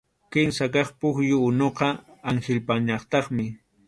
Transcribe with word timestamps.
Kimsa 0.31 0.65
kaq 0.73 0.87
pukyu 0.99 1.37
unuqa 1.49 1.87
Anhilpañataqmi. 2.29 3.45